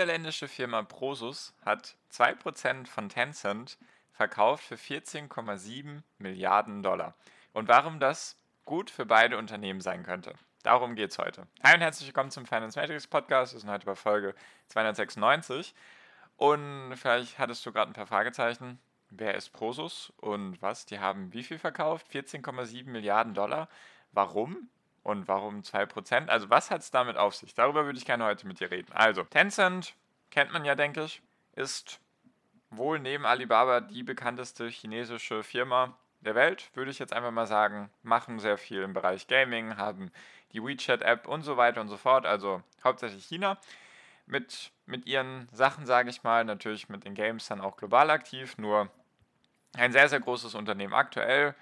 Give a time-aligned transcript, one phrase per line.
[0.00, 3.76] Niederländische Firma Prosus hat 2% von Tencent
[4.12, 7.14] verkauft für 14,7 Milliarden Dollar.
[7.52, 10.32] Und warum das gut für beide Unternehmen sein könnte.
[10.62, 11.46] Darum geht es heute.
[11.62, 13.52] Hi und herzlich willkommen zum Finance Matrix Podcast.
[13.52, 14.34] Wir sind heute bei Folge
[14.68, 15.74] 296.
[16.38, 18.80] Und vielleicht hattest du gerade ein paar Fragezeichen.
[19.10, 20.86] Wer ist Prosus und was?
[20.86, 22.06] Die haben wie viel verkauft?
[22.10, 23.68] 14,7 Milliarden Dollar.
[24.12, 24.70] Warum?
[25.02, 26.28] Und warum 2%?
[26.28, 27.54] Also was hat es damit auf sich?
[27.54, 28.92] Darüber würde ich gerne heute mit dir reden.
[28.92, 29.94] Also, Tencent,
[30.30, 31.22] kennt man ja, denke ich,
[31.54, 32.00] ist
[32.70, 37.90] wohl neben Alibaba die bekannteste chinesische Firma der Welt, würde ich jetzt einfach mal sagen,
[38.02, 40.12] machen sehr viel im Bereich Gaming, haben
[40.52, 43.58] die WeChat-App und so weiter und so fort, also hauptsächlich China.
[44.26, 48.58] Mit, mit ihren Sachen, sage ich mal, natürlich mit den Games dann auch global aktiv,
[48.58, 48.88] nur
[49.74, 51.54] ein sehr, sehr großes Unternehmen aktuell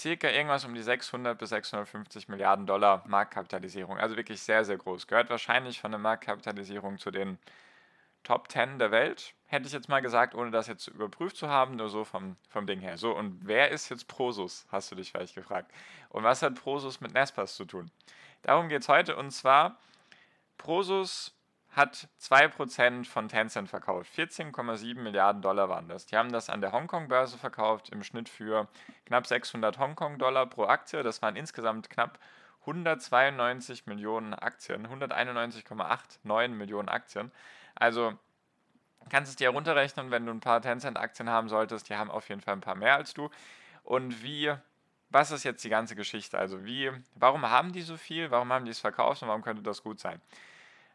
[0.00, 3.98] circa irgendwas um die 600 bis 650 Milliarden Dollar Marktkapitalisierung.
[3.98, 5.06] Also wirklich sehr, sehr groß.
[5.06, 7.38] Gehört wahrscheinlich von der Marktkapitalisierung zu den
[8.22, 11.76] Top 10 der Welt, hätte ich jetzt mal gesagt, ohne das jetzt überprüft zu haben,
[11.76, 12.98] nur so vom, vom Ding her.
[12.98, 15.72] So, und wer ist jetzt Prosus, hast du dich vielleicht gefragt.
[16.10, 17.90] Und was hat Prosus mit Nespas zu tun?
[18.42, 19.78] Darum geht es heute und zwar,
[20.58, 21.34] Prosus
[21.70, 24.10] hat 2% von Tencent verkauft.
[24.16, 26.06] 14,7 Milliarden Dollar waren das.
[26.06, 28.68] Die haben das an der Hongkong-Börse verkauft, im Schnitt für
[29.06, 31.02] knapp 600 Hongkong-Dollar pro Aktie.
[31.02, 32.18] Das waren insgesamt knapp
[32.62, 37.30] 192 Millionen Aktien, 191,89 Millionen Aktien.
[37.76, 38.14] Also
[39.08, 41.88] kannst du es dir herunterrechnen, wenn du ein paar Tencent-Aktien haben solltest.
[41.88, 43.30] Die haben auf jeden Fall ein paar mehr als du.
[43.84, 44.52] Und wie,
[45.08, 46.36] was ist jetzt die ganze Geschichte?
[46.36, 48.30] Also wie, warum haben die so viel?
[48.32, 50.20] Warum haben die es verkauft und warum könnte das gut sein?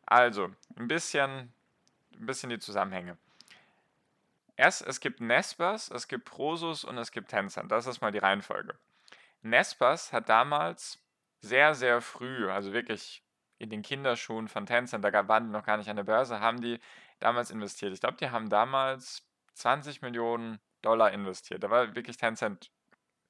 [0.06, 1.54] Also, ein bisschen,
[2.14, 3.18] ein bisschen die Zusammenhänge.
[4.58, 7.72] Erst, es gibt Nespers, es gibt Prosus und es gibt Tencent.
[7.72, 8.76] Das ist mal die Reihenfolge.
[9.42, 11.00] Nespers hat damals
[11.42, 13.24] sehr, sehr früh, also wirklich
[13.58, 16.62] in den Kinderschuhen von Tencent, da waren die noch gar nicht an der Börse, haben
[16.62, 16.80] die
[17.20, 17.94] damals investiert.
[17.94, 19.24] Ich glaube, die haben damals
[19.54, 21.64] 20 Millionen Dollar investiert.
[21.64, 22.72] Da war wirklich Tencent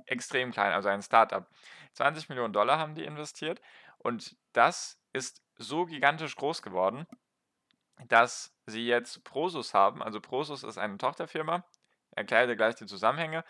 [0.06, 1.48] extrem klein, also ein Startup.
[1.94, 3.62] 20 Millionen Dollar haben die investiert
[3.98, 7.08] und das ist so gigantisch groß geworden,
[8.08, 10.04] dass sie jetzt Prosus haben.
[10.04, 11.64] Also Prosus ist eine Tochterfirma.
[12.12, 13.44] Erkläre dir gleich die Zusammenhänge.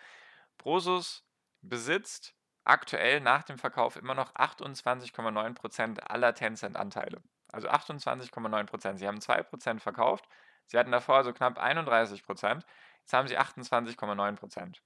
[0.58, 1.24] Prosus
[1.62, 2.34] besitzt
[2.64, 7.22] aktuell nach dem Verkauf immer noch 28,9% aller Tencent-Anteile.
[7.52, 8.96] Also 28,9%.
[8.98, 10.28] Sie haben 2% verkauft.
[10.66, 12.64] Sie hatten davor also knapp 31%.
[13.00, 14.80] Jetzt haben sie 28,9%.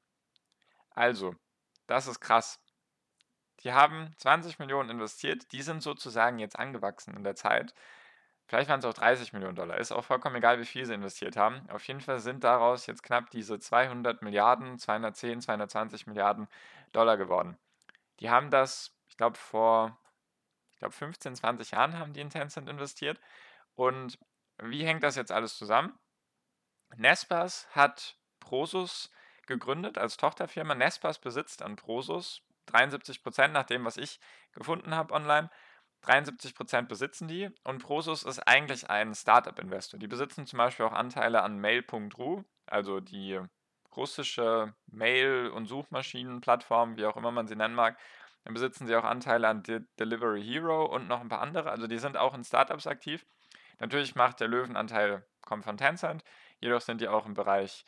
[0.90, 1.34] Also,
[1.86, 2.60] das ist krass.
[3.62, 7.74] Die haben 20 Millionen investiert, die sind sozusagen jetzt angewachsen in der Zeit.
[8.46, 9.78] Vielleicht waren es auch 30 Millionen Dollar.
[9.78, 11.68] Ist auch vollkommen egal, wie viel sie investiert haben.
[11.70, 16.48] Auf jeden Fall sind daraus jetzt knapp diese 200 Milliarden, 210, 220 Milliarden
[16.92, 17.56] Dollar geworden.
[18.18, 19.96] Die haben das, ich glaube, vor
[20.72, 23.20] ich glaube 15, 20 Jahren haben die in Tencent investiert.
[23.74, 24.18] Und
[24.58, 25.92] wie hängt das jetzt alles zusammen?
[26.96, 29.12] Nespas hat Prosus
[29.46, 30.74] gegründet als Tochterfirma.
[30.74, 34.20] Nespas besitzt an Prosus 73 Prozent nach dem, was ich
[34.52, 35.50] gefunden habe online.
[36.02, 40.00] 73 Prozent besitzen die und Prosus ist eigentlich ein Startup-Investor.
[40.00, 43.38] Die besitzen zum Beispiel auch Anteile an Mail.ru, also die
[43.94, 47.98] russische Mail- und Suchmaschinenplattform, wie auch immer man sie nennen mag.
[48.44, 51.70] Dann besitzen sie auch Anteile an De Delivery Hero und noch ein paar andere.
[51.70, 53.26] Also die sind auch in Startups aktiv.
[53.78, 56.22] Natürlich macht der Löwenanteil kommt von Tencent,
[56.60, 57.84] jedoch sind die auch im Bereich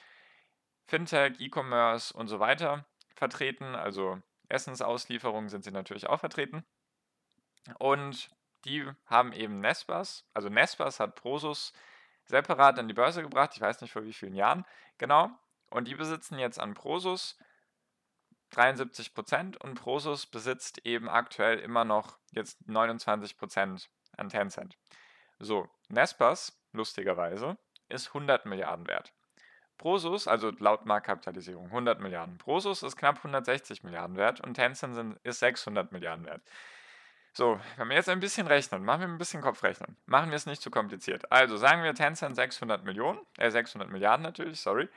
[0.86, 3.74] Fintech, E-Commerce und so weiter vertreten.
[3.74, 4.20] Also
[4.52, 6.64] Essensauslieferungen sind sie natürlich auch vertreten.
[7.78, 8.30] Und
[8.64, 11.72] die haben eben Nespas, also Nespas hat Prosus
[12.26, 14.64] separat an die Börse gebracht, ich weiß nicht vor wie vielen Jahren
[14.98, 15.30] genau.
[15.70, 17.38] Und die besitzen jetzt an Prosus
[18.52, 24.76] 73% und Prosus besitzt eben aktuell immer noch jetzt 29% an Tencent.
[25.38, 27.56] So, Nespas, lustigerweise,
[27.88, 29.12] ist 100 Milliarden wert.
[29.82, 32.38] Prosus, also laut Marktkapitalisierung 100 Milliarden.
[32.38, 36.40] Prosus ist knapp 160 Milliarden wert und Tencent sind, ist 600 Milliarden wert.
[37.32, 39.96] So, wenn wir jetzt ein bisschen rechnen, machen wir ein bisschen Kopfrechnen.
[40.06, 41.32] Machen wir es nicht zu kompliziert.
[41.32, 44.88] Also sagen wir Tencent 600 Millionen, äh 600 Milliarden natürlich, sorry.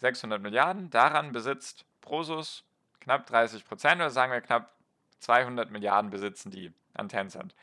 [0.00, 2.64] 600 Milliarden, daran besitzt Prosus
[3.00, 4.74] knapp 30 Prozent oder sagen wir knapp
[5.20, 7.54] 200 Milliarden besitzen die an Tencent.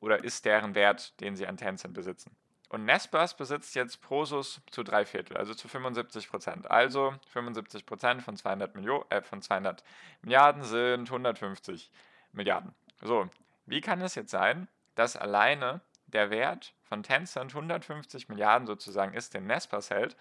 [0.00, 2.36] Oder ist deren Wert, den sie an Tencent besitzen.
[2.68, 6.70] Und Nespers besitzt jetzt Prosus zu drei Viertel, also zu 75 Prozent.
[6.70, 9.84] Also 75 Prozent von 200, Millionen, äh, von 200
[10.22, 11.90] Milliarden sind 150
[12.32, 12.74] Milliarden.
[13.02, 13.28] So,
[13.66, 19.34] wie kann es jetzt sein, dass alleine der Wert von Tencent 150 Milliarden sozusagen ist,
[19.34, 20.16] den Nespers hält,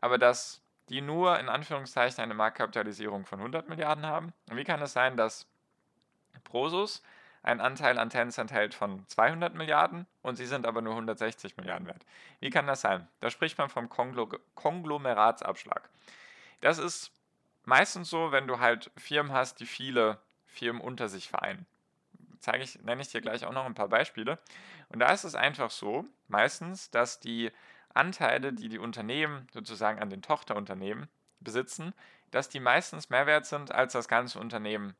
[0.00, 4.32] aber dass die nur in Anführungszeichen eine Marktkapitalisierung von 100 Milliarden haben?
[4.50, 5.46] Und wie kann es sein, dass
[6.44, 7.02] Prosus
[7.44, 11.86] einen Anteil an Tencent hält von 200 Milliarden und sie sind aber nur 160 Milliarden
[11.86, 12.06] wert.
[12.40, 13.06] Wie kann das sein?
[13.20, 15.90] Da spricht man vom Konglomeratsabschlag.
[16.62, 17.12] Das ist
[17.64, 21.66] meistens so, wenn du halt Firmen hast, die viele Firmen unter sich vereinen.
[22.40, 24.38] Zeige ich, nenne ich dir gleich auch noch ein paar Beispiele.
[24.88, 27.52] Und da ist es einfach so, meistens, dass die
[27.92, 31.08] Anteile, die die Unternehmen sozusagen an den Tochterunternehmen
[31.40, 31.92] besitzen,
[32.30, 34.94] dass die meistens mehr wert sind als das ganze Unternehmen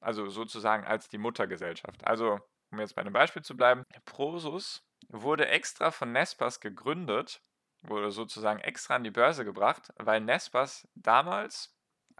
[0.00, 2.06] also sozusagen als die Muttergesellschaft.
[2.06, 2.40] Also,
[2.70, 7.40] um jetzt bei einem Beispiel zu bleiben, Prosus wurde extra von Nespers gegründet,
[7.82, 11.74] wurde sozusagen extra an die Börse gebracht, weil Nespers damals,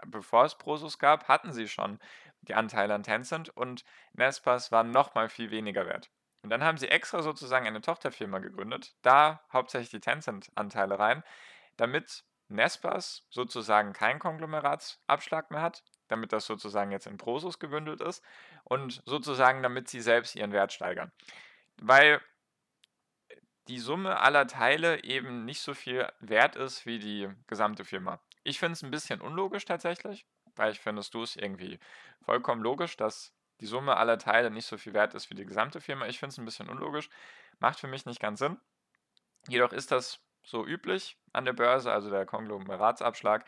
[0.07, 1.99] bevor es Prosus gab, hatten sie schon
[2.43, 6.11] die Anteile an Tencent und Nespers waren nochmal viel weniger wert.
[6.43, 11.25] Und dann haben sie extra sozusagen eine Tochterfirma gegründet, da hauptsächlich die Tencent-Anteile rein,
[11.77, 18.25] damit Nespers sozusagen keinen Konglomeratsabschlag mehr hat, damit das sozusagen jetzt in Prosus gebündelt ist
[18.64, 21.12] und sozusagen damit sie selbst ihren Wert steigern.
[21.81, 22.20] Weil
[23.69, 28.19] die Summe aller Teile eben nicht so viel wert ist wie die gesamte Firma.
[28.43, 30.26] Ich finde es ein bisschen unlogisch tatsächlich,
[30.56, 31.78] weil ich finde, du es irgendwie
[32.22, 35.81] vollkommen logisch, dass die Summe aller Teile nicht so viel wert ist wie die gesamte
[35.81, 36.06] Firma.
[36.06, 37.10] Ich finde es ein bisschen unlogisch,
[37.58, 38.58] macht für mich nicht ganz Sinn.
[39.49, 43.44] Jedoch ist das so üblich an der Börse, also der Konglomeratsabschlag.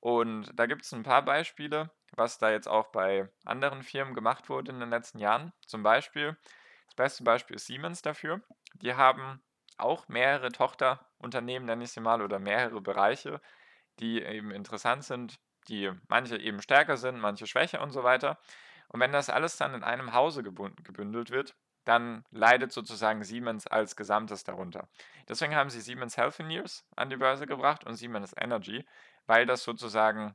[0.00, 4.48] Und da gibt es ein paar Beispiele, was da jetzt auch bei anderen Firmen gemacht
[4.48, 5.52] wurde in den letzten Jahren.
[5.66, 6.36] Zum Beispiel,
[6.86, 8.40] das beste Beispiel ist Siemens dafür.
[8.74, 9.42] Die haben
[9.78, 13.40] auch mehrere Tochterunternehmen, nenne ich sie mal, oder mehrere Bereiche,
[13.98, 18.38] die eben interessant sind, die manche eben stärker sind, manche schwächer und so weiter.
[18.88, 21.54] Und wenn das alles dann in einem Hause gebündelt wird,
[21.84, 24.88] dann leidet sozusagen Siemens als Gesamtes darunter.
[25.28, 28.84] Deswegen haben sie Siemens Healthineers an die Börse gebracht und Siemens Energy,
[29.26, 30.34] weil das sozusagen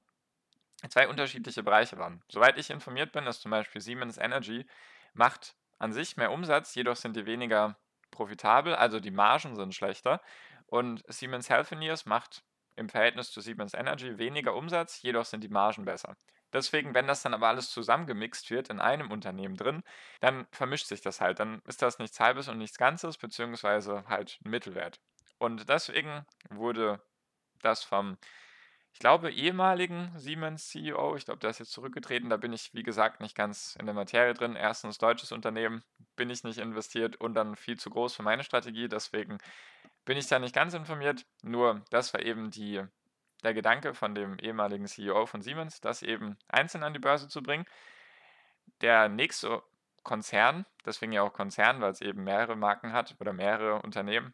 [0.90, 2.24] zwei unterschiedliche Bereiche waren.
[2.30, 4.66] Soweit ich informiert bin, ist zum Beispiel Siemens Energy
[5.14, 7.78] macht an sich mehr Umsatz, jedoch sind die weniger
[8.12, 10.22] profitabel, also die Margen sind schlechter.
[10.68, 12.44] Und Siemens Healthineers macht
[12.76, 16.16] im Verhältnis zu Siemens Energy weniger Umsatz, jedoch sind die Margen besser.
[16.54, 19.84] Deswegen, wenn das dann aber alles zusammengemixt wird in einem Unternehmen drin,
[20.22, 21.40] dann vermischt sich das halt.
[21.40, 25.00] Dann ist das nichts Halbes und nichts Ganzes, beziehungsweise halt ein Mittelwert.
[25.38, 27.02] Und deswegen wurde
[27.62, 28.18] das vom,
[28.96, 33.20] ich glaube, ehemaligen Siemens-CEO, ich glaube, der ist jetzt zurückgetreten, da bin ich, wie gesagt,
[33.20, 34.56] nicht ganz in der Materie drin.
[34.56, 35.84] Erstens deutsches Unternehmen,
[36.16, 39.38] bin ich nicht investiert und dann viel zu groß für meine Strategie, deswegen
[40.06, 41.26] bin ich da nicht ganz informiert.
[41.44, 42.84] Nur das war eben die
[43.44, 47.44] der Gedanke von dem ehemaligen CEO von Siemens, das eben einzeln an die Börse zu
[47.44, 47.66] bringen.
[48.80, 49.62] Der nächste
[50.04, 54.34] Konzern, deswegen ja auch Konzern, weil es eben mehrere Marken hat oder mehrere Unternehmen.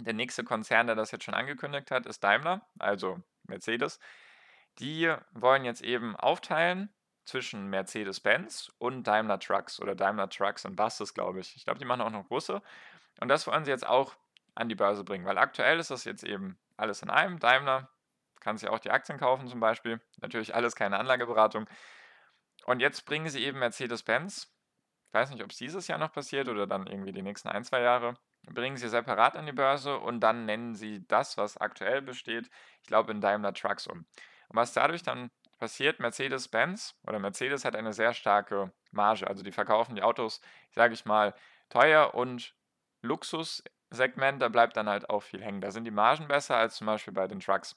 [0.00, 3.98] Der nächste Konzern, der das jetzt schon angekündigt hat, ist Daimler, also Mercedes.
[4.78, 6.92] Die wollen jetzt eben aufteilen
[7.24, 11.56] zwischen Mercedes-Benz und Daimler Trucks oder Daimler Trucks und Buses, glaube ich.
[11.56, 12.62] Ich glaube, die machen auch noch Busse.
[13.20, 14.14] Und das wollen sie jetzt auch
[14.54, 17.38] an die Börse bringen, weil aktuell ist das jetzt eben alles in einem.
[17.38, 17.90] Daimler
[18.40, 20.00] kannst ja auch die Aktien kaufen zum Beispiel.
[20.20, 21.68] Natürlich alles keine Anlageberatung.
[22.64, 24.52] Und jetzt bringen sie eben Mercedes-Benz,
[25.08, 27.64] ich weiß nicht, ob es dieses Jahr noch passiert oder dann irgendwie die nächsten ein,
[27.64, 28.16] zwei Jahre,
[28.54, 32.48] bringen sie separat an die Börse und dann nennen sie das, was aktuell besteht,
[32.82, 34.06] ich glaube in Daimler Trucks um.
[34.48, 39.26] Und was dadurch dann passiert, Mercedes-Benz oder Mercedes hat eine sehr starke Marge.
[39.26, 41.34] Also die verkaufen die Autos, sage ich mal,
[41.70, 42.54] teuer und
[43.02, 45.60] Luxussegment, da bleibt dann halt auch viel hängen.
[45.60, 47.76] Da sind die Margen besser als zum Beispiel bei den Trucks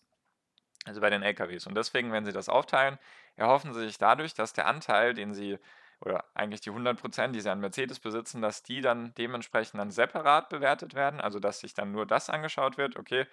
[0.85, 1.67] also bei den LKWs.
[1.67, 2.97] Und deswegen, wenn sie das aufteilen,
[3.35, 5.59] erhoffen sie sich dadurch, dass der Anteil, den sie,
[6.01, 10.49] oder eigentlich die 100%, die sie an Mercedes besitzen, dass die dann dementsprechend dann separat
[10.49, 13.27] bewertet werden, also dass sich dann nur das angeschaut wird, okay,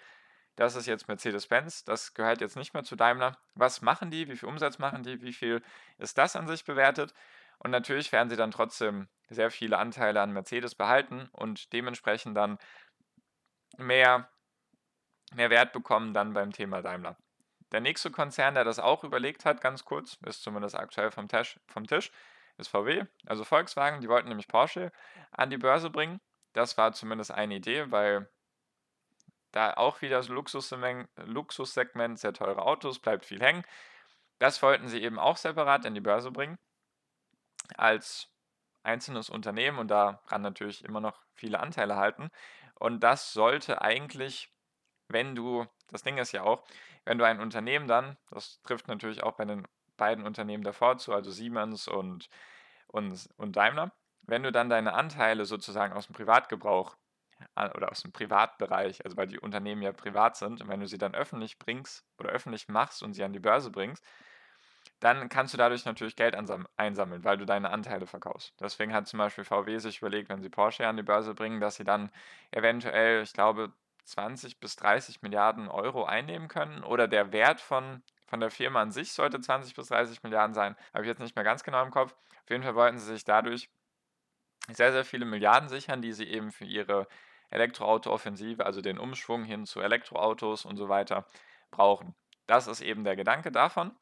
[0.55, 3.37] das ist jetzt Mercedes-Benz, das gehört jetzt nicht mehr zu Daimler.
[3.53, 4.27] Was machen die?
[4.27, 5.21] Wie viel Umsatz machen die?
[5.21, 5.61] Wie viel
[5.99, 7.13] ist das an sich bewertet?
[7.59, 12.57] Und natürlich werden sie dann trotzdem sehr viele Anteile an Mercedes behalten und dementsprechend dann
[13.77, 14.29] mehr,
[15.33, 17.17] mehr Wert bekommen dann beim Thema Daimler.
[17.71, 21.59] Der nächste Konzern, der das auch überlegt hat, ganz kurz, ist zumindest aktuell vom Tisch,
[21.67, 22.11] vom Tisch
[22.57, 24.01] ist VW, also Volkswagen.
[24.01, 24.91] Die wollten nämlich Porsche
[25.31, 26.19] an die Börse bringen.
[26.53, 28.29] Das war zumindest eine Idee, weil
[29.51, 33.63] da auch wieder das Luxussegment, sehr teure Autos, bleibt viel hängen.
[34.39, 36.57] Das wollten sie eben auch separat in die Börse bringen
[37.75, 38.29] als
[38.83, 42.29] einzelnes Unternehmen und daran natürlich immer noch viele Anteile halten.
[42.75, 44.53] Und das sollte eigentlich,
[45.09, 46.63] wenn du, das Ding ist ja auch,
[47.05, 51.13] wenn du ein Unternehmen dann, das trifft natürlich auch bei den beiden Unternehmen davor zu,
[51.13, 52.29] also Siemens und,
[52.87, 56.95] und, und Daimler, wenn du dann deine Anteile sozusagen aus dem Privatgebrauch
[57.55, 60.97] oder aus dem Privatbereich, also weil die Unternehmen ja privat sind, und wenn du sie
[60.97, 64.03] dann öffentlich bringst oder öffentlich machst und sie an die Börse bringst,
[64.99, 68.53] dann kannst du dadurch natürlich Geld einsammeln, weil du deine Anteile verkaufst.
[68.59, 71.75] Deswegen hat zum Beispiel VW sich überlegt, wenn sie Porsche an die Börse bringen, dass
[71.75, 72.09] sie dann
[72.51, 73.71] eventuell, ich glaube,
[74.05, 78.91] 20 bis 30 Milliarden Euro einnehmen können oder der Wert von, von der Firma an
[78.91, 80.75] sich sollte 20 bis 30 Milliarden sein.
[80.93, 82.13] Habe ich jetzt nicht mehr ganz genau im Kopf.
[82.43, 83.69] Auf jeden Fall wollten sie sich dadurch
[84.69, 87.07] sehr, sehr viele Milliarden sichern, die sie eben für ihre
[87.49, 91.25] Elektroauto-Offensive, also den Umschwung hin zu Elektroautos und so weiter,
[91.71, 92.15] brauchen.
[92.45, 93.95] Das ist eben der Gedanke davon.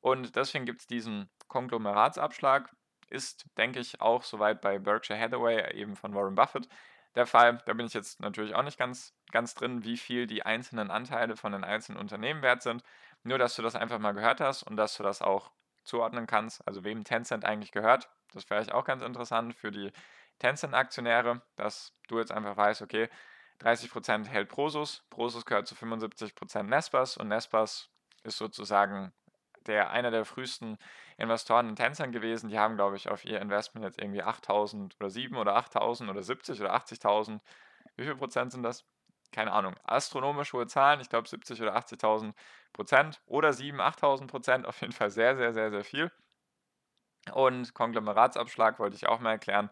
[0.00, 2.70] Und deswegen gibt es diesen Konglomeratsabschlag.
[3.08, 6.68] Ist, denke ich, auch soweit bei Berkshire Hathaway, eben von Warren Buffett,
[7.14, 7.58] der Fall.
[7.66, 11.36] Da bin ich jetzt natürlich auch nicht ganz, ganz drin, wie viel die einzelnen Anteile
[11.36, 12.82] von den einzelnen Unternehmen wert sind.
[13.24, 15.52] Nur, dass du das einfach mal gehört hast und dass du das auch
[15.84, 18.08] zuordnen kannst, also wem Tencent eigentlich gehört.
[18.32, 19.92] Das wäre auch ganz interessant für die
[20.38, 23.08] Tencent-Aktionäre, dass du jetzt einfach weißt, okay,
[23.60, 27.90] 30% hält Prosus, Prosus gehört zu 75% Nespas und Nespas
[28.24, 29.12] ist sozusagen
[29.66, 30.78] der, einer der frühesten
[31.16, 32.48] Investoren in Tencent gewesen.
[32.48, 36.22] Die haben, glaube ich, auf ihr Investment jetzt irgendwie 8000 oder 7 oder 8000 oder
[36.22, 37.40] 70 oder 80.000.
[37.96, 38.84] Wie viel Prozent sind das?
[39.32, 39.74] Keine Ahnung.
[39.84, 41.00] Astronomisch hohe Zahlen.
[41.00, 42.34] Ich glaube 70 oder 80.000
[42.72, 44.66] Prozent oder 7, 8.000 Prozent.
[44.66, 46.12] Auf jeden Fall sehr, sehr, sehr, sehr viel.
[47.32, 49.70] Und Konglomeratsabschlag wollte ich auch mal erklären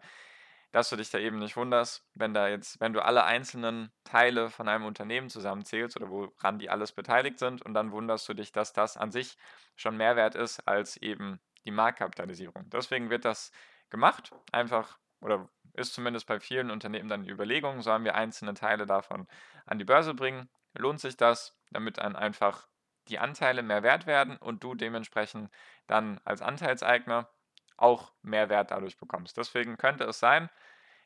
[0.71, 4.49] dass du dich da eben nicht wunderst, wenn da jetzt, wenn du alle einzelnen Teile
[4.49, 8.51] von einem Unternehmen zusammenzählst oder woran die alles beteiligt sind und dann wunderst du dich,
[8.51, 9.37] dass das an sich
[9.75, 12.69] schon mehr wert ist als eben die Marktkapitalisierung.
[12.69, 13.51] Deswegen wird das
[13.89, 18.85] gemacht, einfach oder ist zumindest bei vielen Unternehmen dann die Überlegung, sollen wir einzelne Teile
[18.85, 19.27] davon
[19.65, 20.49] an die Börse bringen?
[20.73, 22.67] Lohnt sich das, damit dann einfach
[23.07, 25.49] die Anteile mehr wert werden und du dementsprechend
[25.87, 27.29] dann als Anteilseigner
[27.77, 29.37] auch mehr Wert dadurch bekommst.
[29.37, 30.49] Deswegen könnte es sein,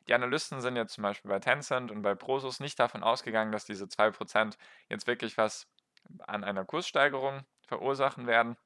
[0.08, 3.64] die Analysten sind jetzt zum Beispiel bei Tencent und bei Prosus nicht davon ausgegangen, dass
[3.64, 4.56] diese 2%
[4.88, 5.68] jetzt wirklich was
[6.26, 8.56] an einer Kurssteigerung verursachen werden.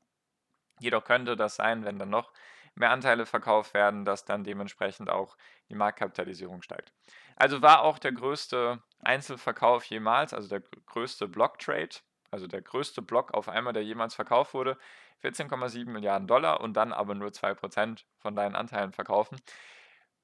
[0.80, 2.32] Jedoch könnte das sein, wenn dann noch
[2.74, 5.36] mehr Anteile verkauft werden, dass dann dementsprechend auch
[5.68, 6.92] die Marktkapitalisierung steigt.
[7.36, 11.96] Also war auch der größte Einzelverkauf jemals, also der größte Block-Trade,
[12.30, 14.76] also der größte Block auf einmal, der jemals verkauft wurde,
[15.22, 19.40] 14,7 Milliarden Dollar und dann aber nur 2% von deinen Anteilen verkaufen.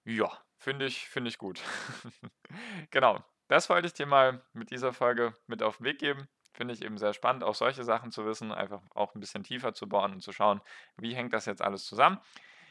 [0.05, 1.61] Ja, finde ich, find ich gut.
[2.91, 6.29] genau, das wollte ich dir mal mit dieser Folge mit auf den Weg geben.
[6.57, 9.75] Finde ich eben sehr spannend, auch solche Sachen zu wissen, einfach auch ein bisschen tiefer
[9.75, 10.63] zu bohren und zu schauen,
[10.97, 12.19] wie hängt das jetzt alles zusammen.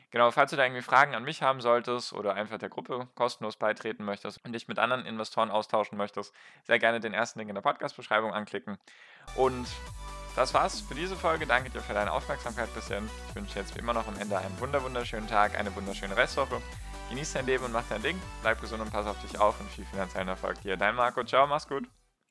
[0.10, 3.58] Genau, falls du da irgendwie Fragen an mich haben solltest oder einfach der Gruppe kostenlos
[3.58, 7.56] beitreten möchtest und dich mit anderen Investoren austauschen möchtest, sehr gerne den ersten Link in
[7.56, 8.78] der Podcast-Beschreibung anklicken.
[9.36, 9.68] Und
[10.36, 11.46] das war's für diese Folge.
[11.46, 13.02] Danke dir für deine Aufmerksamkeit bisher.
[13.30, 16.62] Ich wünsche jetzt wie immer noch am Ende einen wunderschönen Tag, eine wunderschöne Restwoche.
[17.10, 18.20] Genieß dein Leben und mach dein Ding.
[18.42, 20.76] Bleib gesund und pass auf dich auf und viel finanziellen Erfolg dir.
[20.76, 21.24] Dein Marco.
[21.24, 21.88] Ciao, mach's gut.